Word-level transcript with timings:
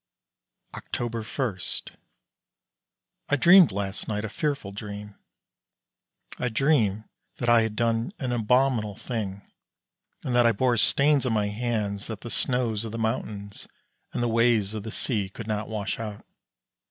October 0.73 1.21
1. 1.21 1.59
I 3.29 3.35
dreamed 3.35 3.71
last 3.71 4.07
night 4.07 4.25
a 4.25 4.29
fearful 4.29 4.71
dream. 4.71 5.13
I 6.39 6.49
dreamed 6.49 7.03
that 7.37 7.49
I 7.49 7.61
had 7.61 7.75
done 7.75 8.11
an 8.17 8.31
abominable 8.31 8.95
thing, 8.95 9.43
and 10.23 10.33
that 10.35 10.47
I 10.47 10.53
bore 10.53 10.77
stains 10.77 11.27
on 11.27 11.33
my 11.33 11.49
hands 11.49 12.07
that 12.07 12.21
the 12.21 12.31
snows 12.31 12.83
of 12.83 12.91
the 12.91 12.97
mountains 12.97 13.67
and 14.11 14.23
the 14.23 14.27
waves 14.27 14.73
of 14.73 14.81
the 14.81 14.89
sea 14.91 15.29
could 15.29 15.45
not 15.45 15.69
wash 15.69 15.99
out. 15.99 16.25